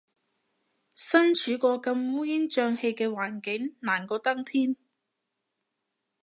[0.95, 4.75] 身處個咁烏煙瘴氣嘅環境，難過登天